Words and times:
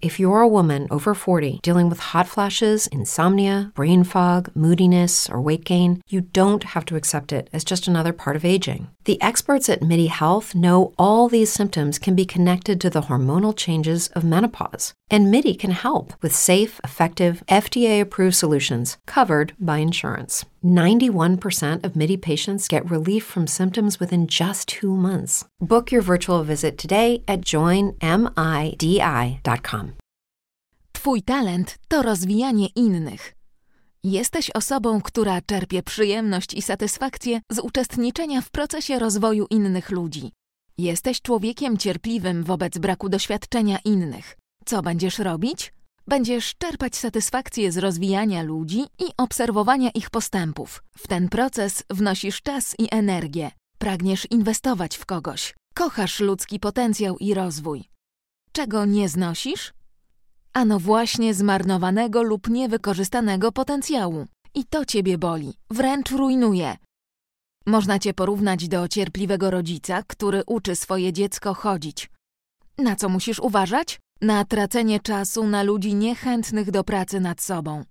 If 0.00 0.20
you're 0.20 0.40
a 0.40 0.46
woman 0.46 0.86
over 0.92 1.12
40 1.12 1.58
dealing 1.60 1.88
with 1.88 1.98
hot 1.98 2.28
flashes, 2.28 2.86
insomnia, 2.86 3.72
brain 3.74 4.04
fog, 4.04 4.48
moodiness, 4.54 5.28
or 5.28 5.40
weight 5.40 5.64
gain, 5.64 6.02
you 6.08 6.20
don't 6.20 6.62
have 6.62 6.84
to 6.84 6.94
accept 6.94 7.32
it 7.32 7.50
as 7.52 7.64
just 7.64 7.88
another 7.88 8.12
part 8.12 8.36
of 8.36 8.44
aging. 8.44 8.90
The 9.06 9.20
experts 9.20 9.68
at 9.68 9.82
MIDI 9.82 10.06
Health 10.06 10.54
know 10.54 10.94
all 10.98 11.28
these 11.28 11.52
symptoms 11.52 11.98
can 11.98 12.14
be 12.14 12.24
connected 12.24 12.80
to 12.80 12.90
the 12.90 13.02
hormonal 13.02 13.56
changes 13.56 14.06
of 14.14 14.22
menopause. 14.22 14.94
And 15.10 15.30
MIDI 15.30 15.54
can 15.54 15.70
help 15.70 16.12
with 16.22 16.34
safe, 16.34 16.80
effective, 16.84 17.42
FDA 17.48 18.00
approved 18.00 18.34
solutions 18.36 18.98
covered 19.06 19.54
by 19.58 19.78
insurance. 19.78 20.44
91% 20.64 21.84
of 21.84 21.96
MIDI 21.96 22.16
patients 22.16 22.68
get 22.68 22.90
relief 22.90 23.24
from 23.24 23.46
symptoms 23.46 24.00
within 24.00 24.26
just 24.26 24.68
two 24.68 24.94
months. 24.96 25.44
Book 25.60 25.90
your 25.90 26.02
virtual 26.02 26.44
visit 26.44 26.76
today 26.76 27.22
at 27.26 27.40
joinmidi.com. 27.40 27.92
Twój 30.92 31.22
talent 31.22 31.78
to 31.88 32.02
rozwijanie 32.02 32.66
innych. 32.74 33.34
Jesteś 34.04 34.50
osobą, 34.54 35.00
która 35.00 35.40
czerpie 35.40 35.82
przyjemność 35.82 36.54
i 36.54 36.62
satysfakcję 36.62 37.40
z 37.50 37.58
uczestniczenia 37.58 38.40
w 38.40 38.50
procesie 38.50 38.98
rozwoju 38.98 39.46
innych 39.50 39.90
ludzi. 39.90 40.32
Jesteś 40.78 41.22
człowiekiem 41.22 41.76
cierpliwym 41.76 42.44
wobec 42.44 42.78
braku 42.78 43.08
doświadczenia 43.08 43.78
innych. 43.84 44.37
Co 44.68 44.82
będziesz 44.82 45.18
robić? 45.18 45.72
Będziesz 46.06 46.54
czerpać 46.58 46.96
satysfakcję 46.96 47.72
z 47.72 47.78
rozwijania 47.78 48.42
ludzi 48.42 48.80
i 48.80 49.04
obserwowania 49.16 49.90
ich 49.90 50.10
postępów. 50.10 50.82
W 50.98 51.08
ten 51.08 51.28
proces 51.28 51.82
wnosisz 51.90 52.42
czas 52.42 52.74
i 52.78 52.88
energię. 52.90 53.50
Pragniesz 53.78 54.26
inwestować 54.30 54.96
w 54.96 55.06
kogoś. 55.06 55.54
Kochasz 55.74 56.20
ludzki 56.20 56.60
potencjał 56.60 57.18
i 57.18 57.34
rozwój. 57.34 57.84
Czego 58.52 58.84
nie 58.84 59.08
znosisz? 59.08 59.72
Ano 60.52 60.78
właśnie 60.78 61.34
zmarnowanego 61.34 62.22
lub 62.22 62.48
niewykorzystanego 62.48 63.52
potencjału. 63.52 64.26
I 64.54 64.64
to 64.64 64.84
ciebie 64.84 65.18
boli, 65.18 65.54
wręcz 65.70 66.10
rujnuje. 66.10 66.76
Można 67.66 67.98
cię 67.98 68.14
porównać 68.14 68.68
do 68.68 68.88
cierpliwego 68.88 69.50
rodzica, 69.50 70.02
który 70.02 70.42
uczy 70.46 70.76
swoje 70.76 71.12
dziecko 71.12 71.54
chodzić. 71.54 72.10
Na 72.78 72.96
co 72.96 73.08
musisz 73.08 73.40
uważać? 73.40 74.00
Na 74.20 74.44
tracenie 74.44 75.00
czasu 75.00 75.46
na 75.46 75.62
ludzi 75.62 75.94
niechętnych 75.94 76.70
do 76.70 76.84
pracy 76.84 77.20
nad 77.20 77.40
sobą. 77.40 77.84